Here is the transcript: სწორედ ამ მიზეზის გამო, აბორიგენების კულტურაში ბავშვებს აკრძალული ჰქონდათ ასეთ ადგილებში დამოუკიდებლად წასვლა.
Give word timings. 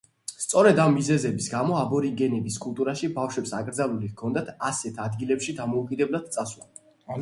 სწორედ 0.43 0.79
ამ 0.85 0.95
მიზეზის 0.99 1.49
გამო, 1.51 1.75
აბორიგენების 1.81 2.57
კულტურაში 2.65 3.11
ბავშვებს 3.21 3.55
აკრძალული 3.61 4.13
ჰქონდათ 4.17 4.53
ასეთ 4.73 5.03
ადგილებში 5.09 5.61
დამოუკიდებლად 5.63 6.31
წასვლა. 6.37 6.73